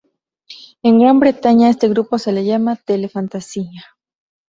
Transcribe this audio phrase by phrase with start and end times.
[0.81, 3.83] En Gran Bretaña, a este grupo se le llama "tele fantasía".